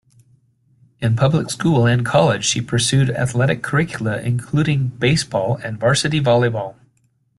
In 0.99 1.15
public 1.15 1.51
school 1.51 1.85
and 1.85 2.03
college 2.03 2.43
she 2.43 2.59
pursued 2.59 3.11
athletic 3.11 3.61
curricula 3.61 4.19
including 4.19 4.87
baseball 4.87 5.57
and 5.57 5.79
varsity 5.79 6.19
volleyball. 6.19 6.73